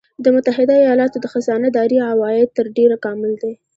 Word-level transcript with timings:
د 0.23 0.25
متحده 0.35 0.75
ایالاتو 0.83 1.17
د 1.21 1.25
خزانه 1.33 1.69
داری 1.77 1.97
عواید 2.09 2.49
تر 2.57 2.65
ډېره 2.77 2.97
کامل 3.05 3.31
دي 3.43 3.53